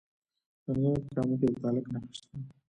[0.03, 0.03] د
[0.81, 2.35] ننګرهار په کامه کې د تالک نښې شته.